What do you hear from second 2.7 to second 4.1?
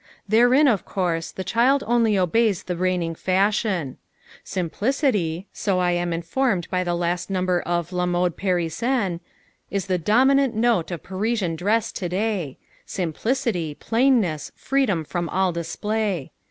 reigning fashion.